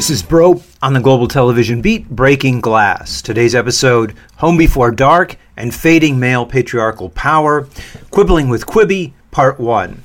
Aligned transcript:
This 0.00 0.08
is 0.08 0.22
Broe 0.22 0.62
on 0.80 0.94
the 0.94 1.00
Global 1.00 1.28
Television 1.28 1.82
Beat 1.82 2.08
Breaking 2.08 2.62
Glass. 2.62 3.20
Today's 3.20 3.54
episode 3.54 4.14
Home 4.36 4.56
Before 4.56 4.90
Dark 4.90 5.36
and 5.58 5.74
Fading 5.74 6.18
Male 6.18 6.46
Patriarchal 6.46 7.10
Power, 7.10 7.68
Quibbling 8.10 8.48
with 8.48 8.64
Quibi, 8.64 9.12
Part 9.30 9.60
1. 9.60 10.02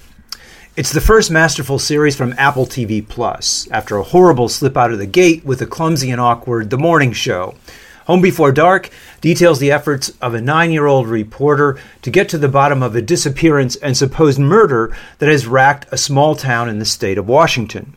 It's 0.75 0.91
the 0.91 0.99
first 0.99 1.31
masterful 1.31 1.79
series 1.79 2.13
from 2.13 2.35
Apple 2.37 2.65
TV 2.65 3.07
Plus, 3.07 3.69
after 3.71 3.95
a 3.95 4.03
horrible 4.03 4.49
slip 4.49 4.75
out 4.75 4.91
of 4.91 4.99
the 4.99 5.05
gate 5.05 5.45
with 5.45 5.59
the 5.59 5.65
clumsy 5.65 6.11
and 6.11 6.19
awkward 6.19 6.71
The 6.71 6.77
Morning 6.77 7.13
Show. 7.13 7.55
Home 8.07 8.19
Before 8.19 8.51
Dark 8.51 8.89
details 9.21 9.59
the 9.59 9.71
efforts 9.71 10.09
of 10.21 10.33
a 10.33 10.41
nine 10.41 10.71
year 10.71 10.87
old 10.87 11.07
reporter 11.07 11.79
to 12.01 12.11
get 12.11 12.27
to 12.27 12.37
the 12.37 12.49
bottom 12.49 12.83
of 12.83 12.97
a 12.97 13.01
disappearance 13.01 13.77
and 13.77 13.95
supposed 13.95 14.39
murder 14.39 14.93
that 15.19 15.29
has 15.29 15.47
racked 15.47 15.87
a 15.89 15.97
small 15.97 16.35
town 16.35 16.67
in 16.67 16.79
the 16.79 16.85
state 16.85 17.17
of 17.17 17.29
Washington. 17.29 17.95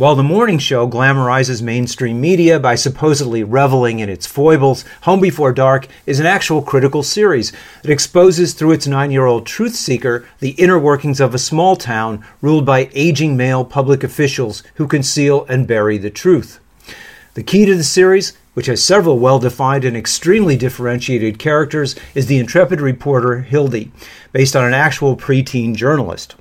While 0.00 0.14
the 0.14 0.22
morning 0.22 0.58
show 0.58 0.88
glamorizes 0.88 1.60
mainstream 1.60 2.22
media 2.22 2.58
by 2.58 2.74
supposedly 2.74 3.44
reveling 3.44 3.98
in 3.98 4.08
its 4.08 4.26
foibles, 4.26 4.82
Home 5.02 5.20
Before 5.20 5.52
Dark 5.52 5.88
is 6.06 6.18
an 6.18 6.24
actual 6.24 6.62
critical 6.62 7.02
series 7.02 7.52
that 7.82 7.90
exposes 7.90 8.54
through 8.54 8.72
its 8.72 8.86
nine 8.86 9.10
year 9.10 9.26
old 9.26 9.44
truth 9.44 9.74
seeker 9.74 10.26
the 10.38 10.52
inner 10.52 10.78
workings 10.78 11.20
of 11.20 11.34
a 11.34 11.38
small 11.38 11.76
town 11.76 12.24
ruled 12.40 12.64
by 12.64 12.88
aging 12.94 13.36
male 13.36 13.62
public 13.62 14.02
officials 14.02 14.62
who 14.76 14.88
conceal 14.88 15.44
and 15.50 15.66
bury 15.66 15.98
the 15.98 16.08
truth. 16.08 16.60
The 17.34 17.42
key 17.42 17.66
to 17.66 17.76
the 17.76 17.84
series, 17.84 18.32
which 18.54 18.68
has 18.68 18.82
several 18.82 19.18
well 19.18 19.38
defined 19.38 19.84
and 19.84 19.98
extremely 19.98 20.56
differentiated 20.56 21.38
characters, 21.38 21.94
is 22.14 22.24
the 22.24 22.38
intrepid 22.38 22.80
reporter 22.80 23.42
Hildy, 23.42 23.92
based 24.32 24.56
on 24.56 24.64
an 24.64 24.72
actual 24.72 25.14
preteen 25.14 25.74
journalist. 25.74 26.36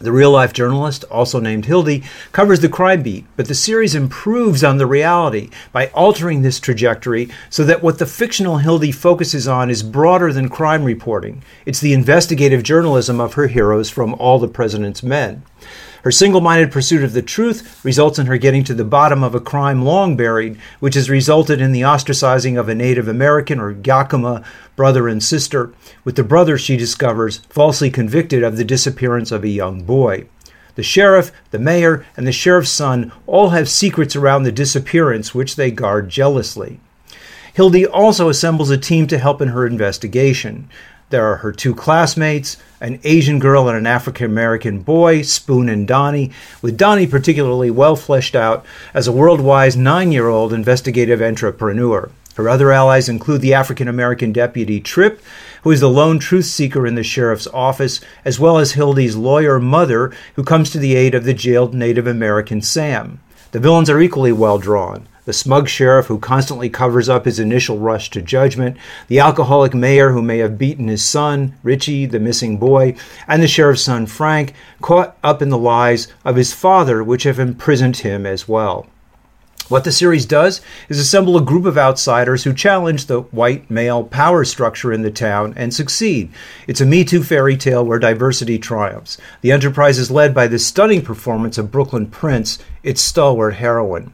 The 0.00 0.12
real 0.12 0.32
life 0.32 0.52
journalist, 0.52 1.04
also 1.04 1.38
named 1.38 1.66
Hildy, 1.66 2.02
covers 2.32 2.60
the 2.60 2.68
crime 2.68 3.02
beat, 3.02 3.26
but 3.36 3.46
the 3.46 3.54
series 3.54 3.94
improves 3.94 4.64
on 4.64 4.78
the 4.78 4.86
reality 4.86 5.50
by 5.72 5.86
altering 5.88 6.42
this 6.42 6.58
trajectory 6.58 7.28
so 7.48 7.64
that 7.64 7.82
what 7.82 7.98
the 7.98 8.06
fictional 8.06 8.58
Hildy 8.58 8.90
focuses 8.90 9.46
on 9.46 9.70
is 9.70 9.82
broader 9.82 10.32
than 10.32 10.48
crime 10.48 10.84
reporting. 10.84 11.42
It's 11.64 11.80
the 11.80 11.94
investigative 11.94 12.62
journalism 12.62 13.20
of 13.20 13.34
her 13.34 13.46
heroes 13.46 13.88
from 13.88 14.14
All 14.14 14.38
the 14.38 14.48
President's 14.48 15.02
Men. 15.02 15.44
Her 16.04 16.10
single 16.10 16.42
minded 16.42 16.70
pursuit 16.70 17.02
of 17.02 17.14
the 17.14 17.22
truth 17.22 17.82
results 17.82 18.18
in 18.18 18.26
her 18.26 18.36
getting 18.36 18.62
to 18.64 18.74
the 18.74 18.84
bottom 18.84 19.24
of 19.24 19.34
a 19.34 19.40
crime 19.40 19.86
long 19.86 20.18
buried, 20.18 20.58
which 20.78 20.96
has 20.96 21.08
resulted 21.08 21.62
in 21.62 21.72
the 21.72 21.80
ostracizing 21.80 22.60
of 22.60 22.68
a 22.68 22.74
Native 22.74 23.08
American 23.08 23.58
or 23.58 23.70
Yakima 23.70 24.44
brother 24.76 25.08
and 25.08 25.22
sister, 25.22 25.72
with 26.04 26.16
the 26.16 26.22
brother 26.22 26.58
she 26.58 26.76
discovers 26.76 27.38
falsely 27.48 27.90
convicted 27.90 28.42
of 28.42 28.58
the 28.58 28.66
disappearance 28.66 29.32
of 29.32 29.44
a 29.44 29.48
young 29.48 29.82
boy. 29.84 30.26
The 30.74 30.82
sheriff, 30.82 31.32
the 31.52 31.58
mayor, 31.58 32.04
and 32.18 32.26
the 32.26 32.32
sheriff's 32.32 32.68
son 32.68 33.10
all 33.26 33.50
have 33.50 33.66
secrets 33.66 34.14
around 34.14 34.42
the 34.42 34.52
disappearance 34.52 35.34
which 35.34 35.56
they 35.56 35.70
guard 35.70 36.10
jealously. 36.10 36.80
Hildy 37.54 37.86
also 37.86 38.28
assembles 38.28 38.68
a 38.68 38.76
team 38.76 39.06
to 39.06 39.16
help 39.16 39.40
in 39.40 39.48
her 39.48 39.66
investigation. 39.66 40.68
There 41.14 41.30
are 41.30 41.36
her 41.36 41.52
two 41.52 41.76
classmates, 41.76 42.56
an 42.80 42.98
Asian 43.04 43.38
girl 43.38 43.68
and 43.68 43.78
an 43.78 43.86
African 43.86 44.26
American 44.26 44.80
boy, 44.80 45.22
Spoon 45.22 45.68
and 45.68 45.86
Donnie, 45.86 46.32
with 46.60 46.76
Donnie 46.76 47.06
particularly 47.06 47.70
well 47.70 47.94
fleshed 47.94 48.34
out 48.34 48.66
as 48.92 49.06
a 49.06 49.12
worldwide 49.12 49.76
nine 49.76 50.10
year 50.10 50.26
old 50.26 50.52
investigative 50.52 51.22
entrepreneur. 51.22 52.10
Her 52.34 52.48
other 52.48 52.72
allies 52.72 53.08
include 53.08 53.42
the 53.42 53.54
African 53.54 53.86
American 53.86 54.32
deputy 54.32 54.80
Trip, 54.80 55.22
who 55.62 55.70
is 55.70 55.78
the 55.78 55.88
lone 55.88 56.18
truth 56.18 56.46
seeker 56.46 56.84
in 56.84 56.96
the 56.96 57.04
sheriff's 57.04 57.46
office, 57.46 58.00
as 58.24 58.40
well 58.40 58.58
as 58.58 58.72
Hildy's 58.72 59.14
lawyer 59.14 59.60
mother, 59.60 60.12
who 60.34 60.42
comes 60.42 60.70
to 60.70 60.80
the 60.80 60.96
aid 60.96 61.14
of 61.14 61.22
the 61.22 61.32
jailed 61.32 61.74
Native 61.74 62.08
American 62.08 62.60
Sam. 62.60 63.20
The 63.54 63.60
villains 63.60 63.88
are 63.88 64.00
equally 64.00 64.32
well 64.32 64.58
drawn 64.58 65.06
the 65.26 65.32
smug 65.32 65.68
sheriff 65.68 66.06
who 66.06 66.18
constantly 66.18 66.68
covers 66.68 67.08
up 67.08 67.24
his 67.24 67.38
initial 67.38 67.78
rush 67.78 68.10
to 68.10 68.20
judgment, 68.20 68.76
the 69.06 69.20
alcoholic 69.20 69.72
mayor 69.72 70.10
who 70.10 70.22
may 70.22 70.38
have 70.38 70.58
beaten 70.58 70.88
his 70.88 71.04
son, 71.04 71.54
Richie, 71.62 72.04
the 72.04 72.18
missing 72.18 72.58
boy, 72.58 72.96
and 73.28 73.40
the 73.40 73.46
sheriff's 73.46 73.82
son, 73.82 74.06
Frank, 74.06 74.54
caught 74.82 75.16
up 75.22 75.40
in 75.40 75.50
the 75.50 75.56
lies 75.56 76.08
of 76.24 76.34
his 76.34 76.52
father, 76.52 77.04
which 77.04 77.22
have 77.22 77.38
imprisoned 77.38 77.98
him 77.98 78.26
as 78.26 78.48
well. 78.48 78.88
What 79.70 79.84
the 79.84 79.92
series 79.92 80.26
does 80.26 80.60
is 80.90 80.98
assemble 80.98 81.38
a 81.38 81.42
group 81.42 81.64
of 81.64 81.78
outsiders 81.78 82.44
who 82.44 82.52
challenge 82.52 83.06
the 83.06 83.22
white 83.22 83.70
male 83.70 84.04
power 84.04 84.44
structure 84.44 84.92
in 84.92 85.00
the 85.00 85.10
town 85.10 85.54
and 85.56 85.72
succeed. 85.72 86.30
It's 86.66 86.82
a 86.82 86.86
Me 86.86 87.02
Too 87.02 87.22
fairy 87.22 87.56
tale 87.56 87.82
where 87.82 87.98
diversity 87.98 88.58
triumphs. 88.58 89.16
The 89.40 89.52
enterprise 89.52 89.98
is 89.98 90.10
led 90.10 90.34
by 90.34 90.48
the 90.48 90.58
stunning 90.58 91.00
performance 91.00 91.56
of 91.56 91.72
Brooklyn 91.72 92.08
Prince, 92.08 92.58
its 92.82 93.00
stalwart 93.00 93.54
heroine. 93.54 94.12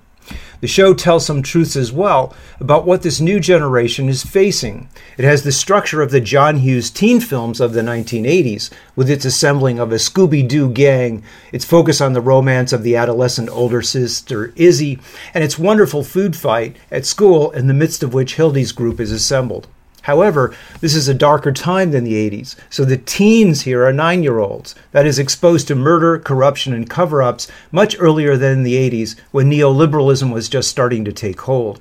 The 0.61 0.67
show 0.67 0.93
tells 0.93 1.25
some 1.25 1.43
truths 1.43 1.75
as 1.75 1.91
well 1.91 2.35
about 2.61 2.85
what 2.85 3.01
this 3.01 3.19
new 3.19 3.41
generation 3.41 4.11
is 4.11 4.23
facing. 4.23 4.89
It 5.17 5.25
has 5.25 5.43
the 5.43 5.53
structure 5.53 6.03
of 6.03 6.11
the 6.11 6.21
John 6.21 6.59
Hughes 6.59 6.91
teen 6.91 7.21
films 7.21 7.61
of 7.61 7.73
the 7.73 7.81
1980s, 7.81 8.69
with 8.95 9.09
its 9.09 9.25
assembling 9.25 9.79
of 9.79 9.91
a 9.91 9.95
Scooby 9.95 10.47
Doo 10.47 10.71
gang, 10.71 11.23
its 11.51 11.65
focus 11.65 12.03
on 12.03 12.13
the 12.13 12.21
romance 12.21 12.75
of 12.75 12.83
the 12.83 12.95
adolescent 12.95 13.49
older 13.49 13.81
sister 13.81 14.53
Izzy, 14.55 14.99
and 15.33 15.43
its 15.43 15.59
wonderful 15.59 16.05
food 16.05 16.37
fight 16.37 16.77
at 16.91 17.07
school 17.07 17.51
in 17.53 17.67
the 17.67 17.75
midst 17.75 18.03
of 18.03 18.13
which 18.13 18.37
Hildy's 18.37 18.73
group 18.73 19.01
is 19.01 19.13
assembled. 19.13 19.67
However, 20.11 20.53
this 20.81 20.97
is 20.97 21.07
a 21.07 21.15
darker 21.15 21.53
time 21.53 21.93
than 21.93 22.03
the 22.03 22.31
80s, 22.31 22.57
so 22.69 22.85
the 22.85 22.97
teens 22.97 23.63
here 23.63 23.87
are 23.87 23.93
nine 23.93 24.25
year 24.25 24.41
olds, 24.41 24.75
that 24.91 25.07
is, 25.07 25.21
exposed 25.21 25.69
to 25.69 25.77
murder, 25.77 26.19
corruption, 26.19 26.73
and 26.73 26.91
cover 26.91 27.23
ups 27.23 27.47
much 27.71 27.95
earlier 28.01 28.37
than 28.37 28.55
in 28.55 28.63
the 28.65 28.75
80s 28.75 29.15
when 29.31 29.49
neoliberalism 29.49 30.33
was 30.33 30.49
just 30.49 30.69
starting 30.69 31.05
to 31.05 31.13
take 31.13 31.43
hold. 31.43 31.81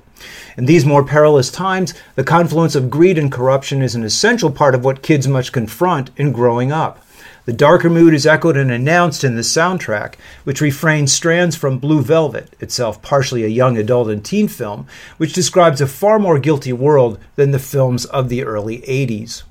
In 0.56 0.66
these 0.66 0.86
more 0.86 1.02
perilous 1.02 1.50
times, 1.50 1.92
the 2.14 2.22
confluence 2.22 2.76
of 2.76 2.88
greed 2.88 3.18
and 3.18 3.32
corruption 3.32 3.82
is 3.82 3.96
an 3.96 4.04
essential 4.04 4.52
part 4.52 4.76
of 4.76 4.84
what 4.84 5.02
kids 5.02 5.26
must 5.26 5.52
confront 5.52 6.10
in 6.16 6.30
growing 6.30 6.70
up. 6.70 7.04
The 7.50 7.56
darker 7.56 7.90
mood 7.90 8.14
is 8.14 8.28
echoed 8.28 8.56
and 8.56 8.70
announced 8.70 9.24
in 9.24 9.34
the 9.34 9.42
soundtrack, 9.42 10.14
which 10.44 10.60
refrains 10.60 11.12
strands 11.12 11.56
from 11.56 11.80
Blue 11.80 12.00
Velvet, 12.00 12.54
itself 12.60 13.02
partially 13.02 13.42
a 13.42 13.48
young 13.48 13.76
adult 13.76 14.08
and 14.08 14.24
teen 14.24 14.46
film, 14.46 14.86
which 15.16 15.32
describes 15.32 15.80
a 15.80 15.88
far 15.88 16.20
more 16.20 16.38
guilty 16.38 16.72
world 16.72 17.18
than 17.34 17.50
the 17.50 17.58
films 17.58 18.04
of 18.04 18.28
the 18.28 18.44
early 18.44 18.82
80s. 18.82 19.42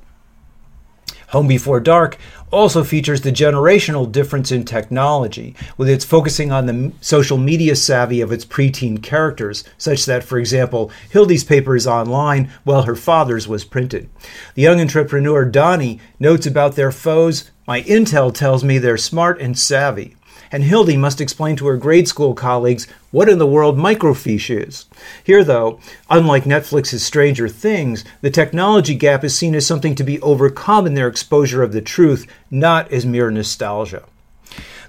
Home 1.31 1.47
Before 1.47 1.81
Dark 1.81 2.17
also 2.51 2.85
features 2.85 3.21
the 3.21 3.33
generational 3.33 4.09
difference 4.09 4.49
in 4.49 4.63
technology, 4.63 5.53
with 5.77 5.89
its 5.89 6.05
focusing 6.05 6.53
on 6.53 6.67
the 6.67 6.93
social 7.01 7.37
media 7.37 7.75
savvy 7.75 8.21
of 8.21 8.31
its 8.31 8.45
preteen 8.45 9.03
characters, 9.03 9.65
such 9.77 10.05
that, 10.05 10.23
for 10.23 10.39
example, 10.39 10.89
Hildy's 11.11 11.43
paper 11.43 11.75
is 11.75 11.85
online 11.85 12.49
while 12.63 12.83
her 12.83 12.95
father's 12.95 13.45
was 13.45 13.65
printed. 13.65 14.09
The 14.55 14.61
young 14.61 14.79
entrepreneur 14.79 15.43
Donnie 15.43 15.99
notes 16.17 16.47
about 16.47 16.77
their 16.77 16.93
foes 16.93 17.51
My 17.69 17.83
intel 17.83 18.33
tells 18.33 18.63
me 18.63 18.79
they're 18.79 18.97
smart 18.97 19.39
and 19.39 19.55
savvy 19.55 20.15
and 20.51 20.63
Hildy 20.63 20.97
must 20.97 21.21
explain 21.21 21.55
to 21.57 21.67
her 21.67 21.77
grade 21.77 22.07
school 22.07 22.33
colleagues 22.33 22.87
what 23.11 23.29
in 23.29 23.37
the 23.37 23.45
world 23.45 23.77
microfiche 23.77 24.67
is. 24.67 24.85
Here, 25.23 25.43
though, 25.43 25.79
unlike 26.09 26.45
Netflix's 26.45 27.03
Stranger 27.03 27.47
Things, 27.47 28.03
the 28.21 28.31
technology 28.31 28.95
gap 28.95 29.23
is 29.23 29.35
seen 29.35 29.53
as 29.53 29.67
something 29.67 29.93
to 29.93 30.03
be 30.03 30.19
overcome 30.21 30.87
in 30.87 30.95
their 30.95 31.07
exposure 31.07 31.61
of 31.61 31.71
the 31.71 31.81
truth, 31.81 32.25
not 32.49 32.91
as 32.91 33.05
mere 33.05 33.29
nostalgia. 33.29 34.01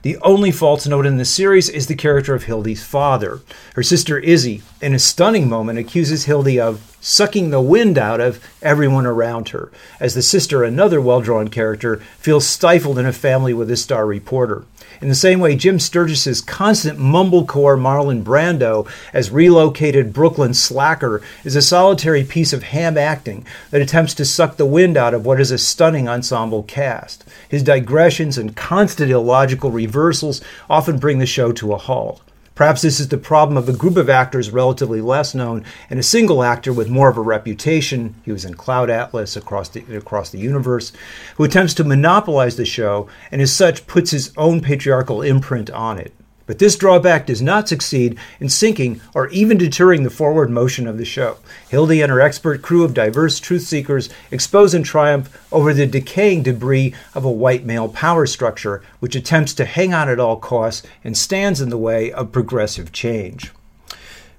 The 0.03 0.17
only 0.19 0.51
false 0.51 0.87
note 0.87 1.05
in 1.05 1.19
the 1.19 1.25
series 1.25 1.69
is 1.69 1.87
the 1.87 1.95
character 1.95 2.35
of 2.35 2.45
Hildy's 2.45 2.83
father. 2.83 3.41
Her 3.75 3.83
sister 3.83 4.19
Izzy, 4.19 4.63
in 4.81 4.95
a 4.95 4.99
stunning 4.99 5.49
moment, 5.49 5.79
accuses 5.79 6.25
Hildy 6.25 6.59
of 6.59 6.97
sucking 7.03 7.51
the 7.51 7.61
wind 7.61 7.99
out 7.99 8.21
of 8.21 8.43
everyone 8.63 9.05
around 9.05 9.51
her, 9.51 9.71
as 9.99 10.15
the 10.15 10.23
sister, 10.23 10.65
another 10.65 11.01
well 11.01 11.21
drawn 11.21 11.49
character, 11.49 11.97
feels 12.19 12.47
stifled 12.47 12.99
in 12.99 13.07
a 13.07 13.13
family 13.13 13.53
with 13.53 13.71
a 13.71 13.77
star 13.77 14.07
reporter. 14.07 14.65
In 15.01 15.09
the 15.09 15.15
same 15.15 15.41
way, 15.41 15.57
Jim 15.57 15.79
Sturgess's 15.79 16.43
constant 16.43 16.99
mumblecore 16.99 17.81
Marlon 17.81 18.23
Brando 18.23 18.87
as 19.15 19.31
relocated 19.31 20.13
Brooklyn 20.13 20.53
slacker 20.53 21.23
is 21.43 21.57
a 21.57 21.63
solitary 21.63 22.23
piece 22.23 22.53
of 22.53 22.65
ham 22.65 22.99
acting 22.99 23.47
that 23.71 23.81
attempts 23.81 24.13
to 24.15 24.27
suck 24.27 24.59
the 24.59 24.67
wind 24.67 24.99
out 24.99 25.15
of 25.15 25.25
what 25.25 25.41
is 25.41 25.51
a 25.51 25.57
stunning 25.57 26.07
ensemble 26.07 26.65
cast. 26.65 27.25
His 27.49 27.63
digressions 27.63 28.37
and 28.37 28.55
constant 28.55 29.11
illogical 29.11 29.71
reversals 29.71 30.43
often 30.69 30.99
bring 30.99 31.19
the 31.19 31.25
show 31.25 31.51
to 31.53 31.73
a 31.73 31.79
halt. 31.79 32.21
Perhaps 32.61 32.83
this 32.83 33.01
is 33.01 33.09
the 33.09 33.17
problem 33.17 33.57
of 33.57 33.71
a 33.71 33.73
group 33.73 33.97
of 33.97 34.11
actors 34.11 34.51
relatively 34.51 35.01
less 35.01 35.35
known 35.35 35.65
and 35.89 35.99
a 35.99 36.03
single 36.03 36.43
actor 36.43 36.75
with 36.75 36.91
more 36.91 37.09
of 37.09 37.17
a 37.17 37.23
reputation. 37.23 38.17
He 38.23 38.33
was 38.33 38.45
in 38.45 38.53
Cloud 38.53 38.91
Atlas 38.91 39.35
across 39.35 39.71
the, 39.71 39.83
across 39.97 40.29
the 40.29 40.41
universe, 40.41 40.93
who 41.37 41.45
attempts 41.45 41.73
to 41.73 41.85
monopolize 41.85 42.57
the 42.57 42.67
show 42.67 43.09
and 43.33 43.41
as 43.41 43.51
such 43.51 43.87
puts 43.87 44.11
his 44.11 44.35
own 44.37 44.61
patriarchal 44.61 45.23
imprint 45.23 45.71
on 45.71 45.99
it. 45.99 46.13
But 46.51 46.59
this 46.59 46.75
drawback 46.75 47.27
does 47.27 47.41
not 47.41 47.69
succeed 47.69 48.19
in 48.41 48.49
sinking 48.49 49.01
or 49.15 49.29
even 49.29 49.57
deterring 49.57 50.03
the 50.03 50.11
forward 50.11 50.51
motion 50.51 50.89
of 50.89 50.99
the 50.99 51.05
show. 51.05 51.37
Hildy 51.69 52.03
and 52.03 52.11
her 52.11 52.21
expert 52.21 52.61
crew 52.61 52.83
of 52.83 52.93
diverse 52.93 53.39
truth 53.39 53.63
seekers 53.63 54.09
expose 54.33 54.75
and 54.75 54.85
triumph 54.85 55.31
over 55.53 55.73
the 55.73 55.87
decaying 55.87 56.43
debris 56.43 56.93
of 57.15 57.25
a 57.25 57.31
white 57.31 57.65
male 57.65 57.89
power 57.89 58.27
structure 58.27 58.83
which 58.99 59.15
attempts 59.15 59.55
to 59.55 59.65
hang 59.65 59.95
on 59.95 60.09
at 60.09 60.19
all 60.19 60.37
costs 60.37 60.85
and 61.05 61.17
stands 61.17 61.61
in 61.61 61.69
the 61.69 61.79
way 61.79 62.11
of 62.11 62.33
progressive 62.33 62.91
change. 62.91 63.53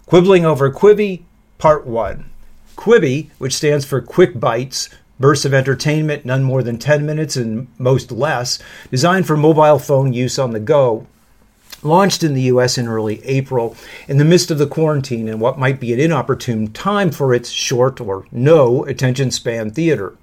Quibbling 0.06 0.46
over 0.46 0.70
Quibi, 0.70 1.22
Part 1.60 1.88
1. 1.88 2.30
Quibi, 2.76 3.30
which 3.38 3.56
stands 3.56 3.86
for 3.86 4.02
Quick 4.02 4.38
Bites, 4.38 4.90
bursts 5.18 5.46
of 5.46 5.54
entertainment, 5.54 6.26
none 6.26 6.44
more 6.44 6.62
than 6.62 6.78
10 6.78 7.06
minutes 7.06 7.38
and 7.38 7.70
most 7.78 8.12
less, 8.12 8.60
designed 8.90 9.26
for 9.26 9.38
mobile 9.38 9.80
phone 9.80 10.12
use 10.12 10.38
on 10.38 10.52
the 10.52 10.60
go, 10.60 11.08
launched 11.84 12.24
in 12.24 12.34
the 12.34 12.44
US 12.44 12.78
in 12.78 12.88
early 12.88 13.24
April 13.26 13.76
in 14.08 14.18
the 14.18 14.26
midst 14.26 14.52
of 14.52 14.58
the 14.58 14.68
quarantine 14.68 15.28
and 15.28 15.40
what 15.40 15.60
might 15.60 15.80
be 15.80 15.94
an 15.94 16.00
inopportune 16.00 16.72
time 16.72 17.12
for 17.12 17.34
its 17.34 17.50
short 17.50 18.00
or 18.00 18.26
no 18.32 18.84
attention 18.86 19.32
span 19.32 19.72
theater. 19.72 20.16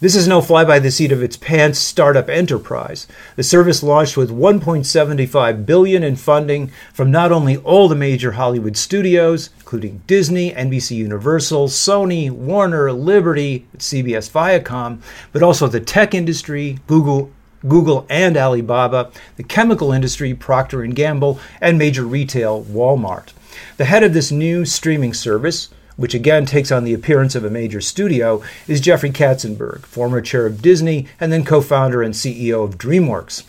This 0.00 0.16
is 0.16 0.26
no 0.26 0.40
fly 0.40 0.64
by 0.64 0.78
the 0.78 0.90
seat 0.90 1.12
of 1.12 1.22
its 1.22 1.36
pants 1.36 1.78
startup 1.78 2.30
enterprise. 2.30 3.06
The 3.36 3.42
service 3.42 3.82
launched 3.82 4.16
with 4.16 4.30
1.75 4.30 5.66
billion 5.66 6.02
in 6.02 6.16
funding 6.16 6.72
from 6.94 7.10
not 7.10 7.30
only 7.30 7.58
all 7.58 7.86
the 7.86 7.94
major 7.94 8.32
Hollywood 8.32 8.78
studios, 8.78 9.50
including 9.58 10.00
Disney, 10.06 10.52
NBC 10.52 10.96
Universal, 10.96 11.68
Sony, 11.68 12.30
Warner, 12.30 12.92
Liberty, 12.92 13.66
CBS 13.76 14.30
Viacom, 14.30 15.02
but 15.32 15.42
also 15.42 15.66
the 15.66 15.80
tech 15.80 16.14
industry, 16.14 16.78
Google, 16.86 17.30
Google 17.66 18.06
and 18.08 18.36
Alibaba, 18.36 19.10
the 19.36 19.42
chemical 19.42 19.92
industry, 19.92 20.34
Procter 20.34 20.84
& 20.86 20.86
Gamble, 20.86 21.38
and 21.60 21.78
major 21.78 22.04
retail, 22.04 22.64
Walmart. 22.64 23.32
The 23.76 23.84
head 23.84 24.02
of 24.02 24.14
this 24.14 24.30
new 24.30 24.64
streaming 24.64 25.12
service, 25.14 25.68
which 25.96 26.14
again 26.14 26.46
takes 26.46 26.72
on 26.72 26.84
the 26.84 26.94
appearance 26.94 27.34
of 27.34 27.44
a 27.44 27.50
major 27.50 27.80
studio, 27.80 28.42
is 28.66 28.80
Jeffrey 28.80 29.10
Katzenberg, 29.10 29.80
former 29.80 30.20
chair 30.20 30.46
of 30.46 30.62
Disney 30.62 31.06
and 31.20 31.30
then 31.30 31.44
co-founder 31.44 32.02
and 32.02 32.14
CEO 32.14 32.64
of 32.64 32.78
DreamWorks. 32.78 33.44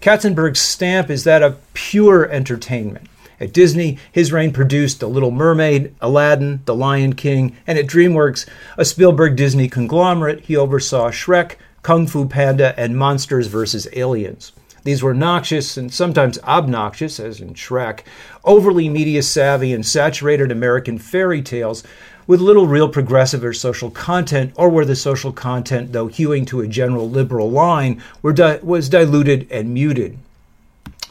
Katzenberg's 0.00 0.60
stamp 0.60 1.10
is 1.10 1.24
that 1.24 1.42
of 1.42 1.58
pure 1.74 2.30
entertainment. 2.30 3.08
At 3.40 3.52
Disney, 3.52 3.98
his 4.10 4.32
reign 4.32 4.52
produced 4.52 5.00
The 5.00 5.08
Little 5.08 5.30
Mermaid, 5.30 5.94
Aladdin, 6.00 6.60
The 6.64 6.74
Lion 6.74 7.14
King, 7.14 7.56
and 7.66 7.78
at 7.78 7.86
DreamWorks, 7.86 8.48
a 8.76 8.84
Spielberg 8.84 9.36
Disney 9.36 9.68
conglomerate, 9.68 10.40
he 10.40 10.56
oversaw 10.56 11.10
Shrek, 11.10 11.54
Kung 11.82 12.06
Fu 12.06 12.26
Panda, 12.26 12.78
and 12.78 12.96
Monsters 12.96 13.46
vs. 13.46 13.88
Aliens. 13.92 14.52
These 14.84 15.02
were 15.02 15.14
noxious 15.14 15.76
and 15.76 15.92
sometimes 15.92 16.38
obnoxious, 16.40 17.20
as 17.20 17.40
in 17.40 17.54
Shrek, 17.54 18.00
overly 18.44 18.88
media 18.88 19.22
savvy 19.22 19.72
and 19.72 19.84
saturated 19.84 20.50
American 20.50 20.98
fairy 20.98 21.42
tales 21.42 21.82
with 22.26 22.40
little 22.40 22.66
real 22.66 22.88
progressive 22.88 23.42
or 23.42 23.52
social 23.52 23.90
content, 23.90 24.52
or 24.56 24.68
where 24.68 24.84
the 24.84 24.94
social 24.94 25.32
content, 25.32 25.92
though 25.92 26.06
hewing 26.06 26.44
to 26.44 26.60
a 26.60 26.68
general 26.68 27.08
liberal 27.08 27.50
line, 27.50 28.02
di- 28.34 28.60
was 28.62 28.88
diluted 28.88 29.46
and 29.50 29.72
muted. 29.72 30.18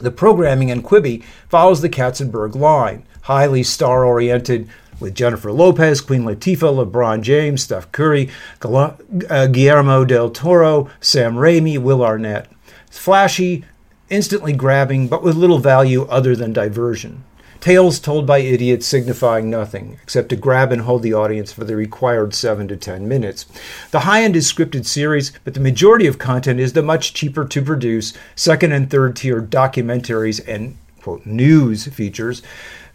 The 0.00 0.12
programming 0.12 0.68
in 0.68 0.82
Quibi 0.82 1.24
follows 1.48 1.80
the 1.80 1.88
Katzenberg 1.88 2.54
line, 2.54 3.04
highly 3.22 3.64
star 3.64 4.04
oriented, 4.04 4.68
with 5.00 5.14
Jennifer 5.14 5.52
Lopez, 5.52 6.00
Queen 6.00 6.22
Latifah, 6.22 6.90
LeBron 6.90 7.22
James, 7.22 7.62
Steph 7.62 7.90
Curry, 7.92 8.28
uh, 8.62 9.46
Guillermo 9.46 10.04
del 10.04 10.30
Toro, 10.30 10.88
Sam 11.00 11.34
Raimi, 11.34 11.78
Will 11.78 12.04
Arnett. 12.04 12.50
It's 12.86 12.98
flashy, 12.98 13.64
instantly 14.10 14.52
grabbing, 14.52 15.08
but 15.08 15.22
with 15.22 15.36
little 15.36 15.58
value 15.58 16.02
other 16.06 16.34
than 16.34 16.52
diversion. 16.52 17.24
Tales 17.60 17.98
told 17.98 18.24
by 18.24 18.38
idiots 18.38 18.86
signifying 18.86 19.50
nothing, 19.50 19.98
except 20.02 20.28
to 20.28 20.36
grab 20.36 20.70
and 20.70 20.82
hold 20.82 21.02
the 21.02 21.12
audience 21.12 21.52
for 21.52 21.64
the 21.64 21.74
required 21.74 22.32
7 22.32 22.68
to 22.68 22.76
10 22.76 23.08
minutes. 23.08 23.46
The 23.90 24.00
high 24.00 24.22
end 24.22 24.36
is 24.36 24.50
scripted 24.50 24.86
series, 24.86 25.32
but 25.42 25.54
the 25.54 25.60
majority 25.60 26.06
of 26.06 26.18
content 26.18 26.60
is 26.60 26.74
the 26.74 26.82
much 26.82 27.14
cheaper 27.14 27.44
to 27.44 27.62
produce 27.62 28.12
second 28.36 28.72
and 28.72 28.88
third 28.88 29.16
tier 29.16 29.42
documentaries 29.42 30.40
and 30.46 30.76
quote 31.02 31.26
news 31.26 31.86
features 31.88 32.42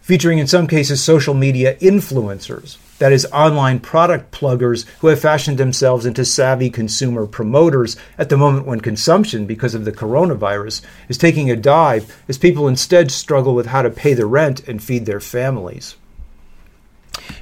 featuring 0.04 0.38
in 0.38 0.46
some 0.46 0.66
cases 0.66 1.02
social 1.02 1.32
media 1.32 1.76
influencers, 1.76 2.76
that 2.98 3.10
is, 3.10 3.24
online 3.32 3.80
product 3.80 4.30
pluggers 4.30 4.84
who 5.00 5.06
have 5.06 5.18
fashioned 5.18 5.56
themselves 5.56 6.04
into 6.04 6.26
savvy 6.26 6.68
consumer 6.68 7.26
promoters 7.26 7.96
at 8.18 8.28
the 8.28 8.36
moment 8.36 8.66
when 8.66 8.82
consumption, 8.82 9.46
because 9.46 9.74
of 9.74 9.86
the 9.86 9.92
coronavirus, 9.92 10.82
is 11.08 11.16
taking 11.16 11.50
a 11.50 11.56
dive 11.56 12.14
as 12.28 12.36
people 12.36 12.68
instead 12.68 13.10
struggle 13.10 13.54
with 13.54 13.66
how 13.66 13.80
to 13.80 13.88
pay 13.88 14.12
the 14.12 14.26
rent 14.26 14.68
and 14.68 14.82
feed 14.82 15.06
their 15.06 15.20
families. 15.20 15.96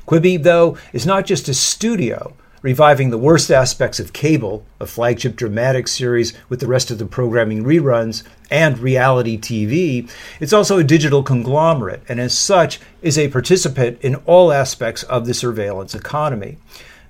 Quibi, 0.06 0.40
though, 0.40 0.78
is 0.92 1.04
not 1.04 1.26
just 1.26 1.48
a 1.48 1.54
studio 1.54 2.32
reviving 2.62 3.10
the 3.10 3.18
worst 3.18 3.50
aspects 3.50 4.00
of 4.00 4.12
cable, 4.12 4.64
a 4.80 4.86
flagship 4.86 5.36
dramatic 5.36 5.88
series 5.88 6.32
with 6.48 6.60
the 6.60 6.66
rest 6.66 6.90
of 6.90 6.98
the 6.98 7.06
programming 7.06 7.64
reruns, 7.64 8.22
and 8.50 8.78
reality 8.78 9.36
TV, 9.36 10.08
it's 10.40 10.52
also 10.52 10.78
a 10.78 10.84
digital 10.84 11.22
conglomerate, 11.22 12.02
and 12.08 12.20
as 12.20 12.36
such, 12.36 12.80
is 13.02 13.18
a 13.18 13.28
participant 13.28 13.98
in 14.00 14.14
all 14.26 14.52
aspects 14.52 15.02
of 15.04 15.26
the 15.26 15.34
surveillance 15.34 15.94
economy. 15.94 16.56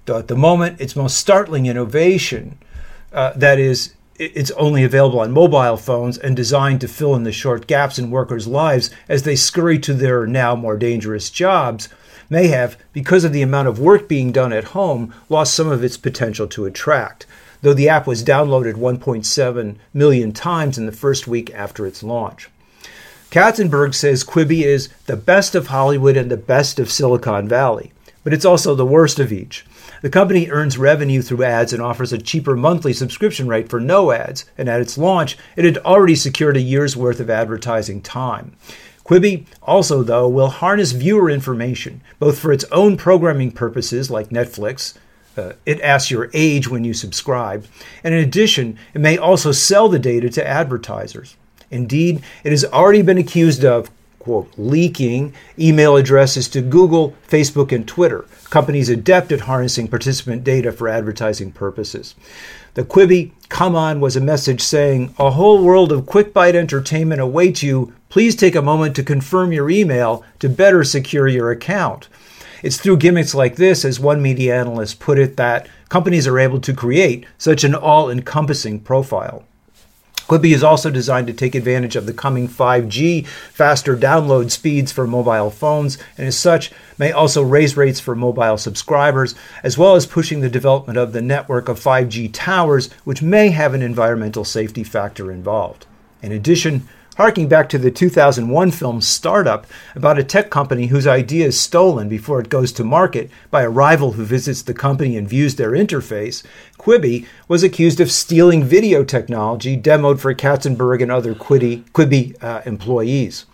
Though 0.06 0.18
at 0.18 0.28
the 0.28 0.36
moment, 0.36 0.80
its 0.80 0.96
most 0.96 1.16
startling 1.16 1.66
innovation, 1.66 2.58
uh, 3.12 3.32
that 3.36 3.58
is, 3.58 3.94
it's 4.18 4.50
only 4.52 4.84
available 4.84 5.20
on 5.20 5.32
mobile 5.32 5.76
phones 5.76 6.16
and 6.16 6.36
designed 6.36 6.80
to 6.80 6.88
fill 6.88 7.14
in 7.14 7.24
the 7.24 7.32
short 7.32 7.66
gaps 7.66 7.98
in 7.98 8.10
workers' 8.10 8.46
lives 8.46 8.90
as 9.08 9.22
they 9.22 9.36
scurry 9.36 9.78
to 9.80 9.94
their 9.94 10.26
now 10.26 10.54
more 10.56 10.76
dangerous 10.76 11.28
jobs, 11.28 11.88
may 12.32 12.48
have, 12.48 12.78
because 12.94 13.24
of 13.24 13.32
the 13.32 13.42
amount 13.42 13.68
of 13.68 13.78
work 13.78 14.08
being 14.08 14.32
done 14.32 14.54
at 14.54 14.72
home, 14.72 15.14
lost 15.28 15.54
some 15.54 15.68
of 15.68 15.84
its 15.84 15.98
potential 15.98 16.48
to 16.48 16.64
attract, 16.64 17.26
though 17.60 17.74
the 17.74 17.90
app 17.90 18.06
was 18.06 18.24
downloaded 18.24 18.72
1.7 18.72 19.76
million 19.92 20.32
times 20.32 20.78
in 20.78 20.86
the 20.86 20.92
first 20.92 21.28
week 21.28 21.52
after 21.52 21.86
its 21.86 22.02
launch. 22.02 22.48
Katzenberg 23.30 23.94
says 23.94 24.24
Quibi 24.24 24.62
is 24.62 24.88
the 25.04 25.16
best 25.16 25.54
of 25.54 25.66
Hollywood 25.66 26.16
and 26.16 26.30
the 26.30 26.38
best 26.38 26.80
of 26.80 26.90
Silicon 26.90 27.46
Valley, 27.48 27.92
but 28.24 28.32
it's 28.32 28.46
also 28.46 28.74
the 28.74 28.86
worst 28.86 29.20
of 29.20 29.30
each. 29.30 29.66
The 30.00 30.10
company 30.10 30.50
earns 30.50 30.78
revenue 30.78 31.20
through 31.20 31.44
ads 31.44 31.74
and 31.74 31.82
offers 31.82 32.14
a 32.14 32.18
cheaper 32.18 32.56
monthly 32.56 32.94
subscription 32.94 33.46
rate 33.46 33.68
for 33.68 33.78
no 33.78 34.10
ads, 34.10 34.46
and 34.56 34.70
at 34.70 34.80
its 34.80 34.96
launch, 34.96 35.36
it 35.54 35.66
had 35.66 35.78
already 35.78 36.16
secured 36.16 36.56
a 36.56 36.62
year's 36.62 36.96
worth 36.96 37.20
of 37.20 37.28
advertising 37.28 38.00
time. 38.00 38.56
Quibi 39.04 39.46
also, 39.62 40.02
though, 40.02 40.28
will 40.28 40.48
harness 40.48 40.92
viewer 40.92 41.28
information, 41.28 42.00
both 42.18 42.38
for 42.38 42.52
its 42.52 42.64
own 42.72 42.96
programming 42.96 43.50
purposes, 43.50 44.10
like 44.10 44.28
Netflix. 44.28 44.94
Uh, 45.36 45.52
it 45.64 45.80
asks 45.80 46.10
your 46.10 46.30
age 46.34 46.68
when 46.68 46.84
you 46.84 46.94
subscribe. 46.94 47.66
And 48.04 48.14
in 48.14 48.22
addition, 48.22 48.78
it 48.94 49.00
may 49.00 49.16
also 49.18 49.50
sell 49.50 49.88
the 49.88 49.98
data 49.98 50.28
to 50.30 50.46
advertisers. 50.46 51.36
Indeed, 51.70 52.22
it 52.44 52.50
has 52.50 52.64
already 52.66 53.02
been 53.02 53.18
accused 53.18 53.64
of, 53.64 53.90
quote, 54.18 54.52
leaking 54.56 55.34
email 55.58 55.96
addresses 55.96 56.48
to 56.50 56.60
Google, 56.60 57.16
Facebook, 57.26 57.72
and 57.72 57.88
Twitter, 57.88 58.26
companies 58.50 58.90
adept 58.90 59.32
at 59.32 59.40
harnessing 59.40 59.88
participant 59.88 60.44
data 60.44 60.70
for 60.70 60.86
advertising 60.86 61.50
purposes. 61.50 62.14
The 62.74 62.84
Quibi 62.84 63.32
Come 63.52 63.76
On 63.76 64.00
was 64.00 64.16
a 64.16 64.20
message 64.22 64.62
saying, 64.62 65.14
A 65.18 65.32
whole 65.32 65.62
world 65.62 65.92
of 65.92 66.06
quick 66.06 66.32
bite 66.32 66.56
entertainment 66.56 67.20
awaits 67.20 67.62
you. 67.62 67.92
Please 68.08 68.34
take 68.34 68.54
a 68.54 68.62
moment 68.62 68.96
to 68.96 69.02
confirm 69.02 69.52
your 69.52 69.68
email 69.68 70.24
to 70.38 70.48
better 70.48 70.82
secure 70.82 71.28
your 71.28 71.50
account. 71.50 72.08
It's 72.62 72.78
through 72.78 72.96
gimmicks 72.96 73.34
like 73.34 73.56
this, 73.56 73.84
as 73.84 74.00
one 74.00 74.22
media 74.22 74.58
analyst 74.58 75.00
put 75.00 75.18
it, 75.18 75.36
that 75.36 75.68
companies 75.90 76.26
are 76.26 76.38
able 76.38 76.60
to 76.62 76.72
create 76.72 77.26
such 77.36 77.62
an 77.62 77.74
all 77.74 78.10
encompassing 78.10 78.80
profile. 78.80 79.44
Quibi 80.32 80.54
is 80.54 80.64
also 80.64 80.88
designed 80.88 81.26
to 81.26 81.34
take 81.34 81.54
advantage 81.54 81.94
of 81.94 82.06
the 82.06 82.14
coming 82.14 82.48
5G 82.48 83.26
faster 83.26 83.94
download 83.94 84.50
speeds 84.50 84.90
for 84.90 85.06
mobile 85.06 85.50
phones, 85.50 85.98
and 86.16 86.26
as 86.26 86.38
such, 86.38 86.72
may 86.96 87.12
also 87.12 87.42
raise 87.42 87.76
rates 87.76 88.00
for 88.00 88.14
mobile 88.14 88.56
subscribers, 88.56 89.34
as 89.62 89.76
well 89.76 89.94
as 89.94 90.06
pushing 90.06 90.40
the 90.40 90.48
development 90.48 90.96
of 90.96 91.12
the 91.12 91.20
network 91.20 91.68
of 91.68 91.78
5G 91.78 92.30
towers, 92.32 92.90
which 93.04 93.20
may 93.20 93.50
have 93.50 93.74
an 93.74 93.82
environmental 93.82 94.42
safety 94.42 94.82
factor 94.82 95.30
involved. 95.30 95.84
In 96.22 96.32
addition, 96.32 96.88
harking 97.16 97.48
back 97.48 97.68
to 97.68 97.78
the 97.78 97.90
2001 97.90 98.70
film 98.70 99.00
Startup 99.00 99.66
about 99.94 100.18
a 100.18 100.24
tech 100.24 100.50
company 100.50 100.86
whose 100.86 101.06
idea 101.06 101.46
is 101.46 101.60
stolen 101.60 102.08
before 102.08 102.40
it 102.40 102.48
goes 102.48 102.72
to 102.72 102.84
market 102.84 103.30
by 103.50 103.62
a 103.62 103.68
rival 103.70 104.12
who 104.12 104.24
visits 104.24 104.62
the 104.62 104.74
company 104.74 105.16
and 105.16 105.28
views 105.28 105.56
their 105.56 105.72
interface, 105.72 106.42
Quibi 106.78 107.26
was 107.48 107.62
accused 107.62 108.00
of 108.00 108.10
stealing 108.10 108.64
video 108.64 109.04
technology 109.04 109.76
demoed 109.76 110.20
for 110.20 110.34
Katzenberg 110.34 111.02
and 111.02 111.12
other 111.12 111.34
Quibi, 111.34 111.84
Quibi 111.90 112.42
uh, 112.42 112.62
employees. 112.64 113.44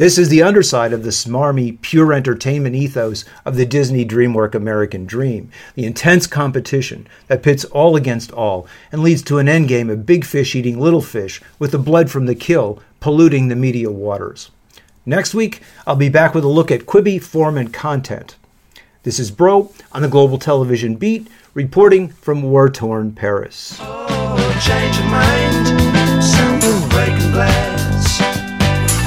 This 0.00 0.16
is 0.16 0.30
the 0.30 0.42
underside 0.42 0.94
of 0.94 1.02
the 1.02 1.10
smarmy, 1.10 1.78
pure 1.82 2.14
entertainment 2.14 2.74
ethos 2.74 3.26
of 3.44 3.56
the 3.56 3.66
Disney 3.66 4.02
DreamWorks 4.02 4.54
American 4.54 5.04
Dream, 5.04 5.50
the 5.74 5.84
intense 5.84 6.26
competition 6.26 7.06
that 7.26 7.42
pits 7.42 7.66
all 7.66 7.96
against 7.96 8.32
all 8.32 8.66
and 8.90 9.02
leads 9.02 9.20
to 9.24 9.36
an 9.36 9.46
endgame 9.46 9.92
of 9.92 10.06
big 10.06 10.24
fish 10.24 10.54
eating 10.54 10.80
little 10.80 11.02
fish 11.02 11.42
with 11.58 11.72
the 11.72 11.78
blood 11.78 12.10
from 12.10 12.24
the 12.24 12.34
kill 12.34 12.82
polluting 13.00 13.48
the 13.48 13.54
media 13.54 13.90
waters. 13.90 14.50
Next 15.04 15.34
week, 15.34 15.60
I'll 15.86 15.96
be 15.96 16.08
back 16.08 16.34
with 16.34 16.44
a 16.44 16.48
look 16.48 16.70
at 16.70 16.86
Quibi 16.86 17.22
form 17.22 17.58
and 17.58 17.70
content. 17.70 18.36
This 19.02 19.18
is 19.18 19.30
Broe 19.30 19.70
on 19.92 20.00
the 20.00 20.08
Global 20.08 20.38
Television 20.38 20.94
Beat, 20.94 21.28
reporting 21.52 22.08
from 22.08 22.40
war 22.40 22.70
torn 22.70 23.12
Paris. 23.12 23.76
Oh, 23.80 24.20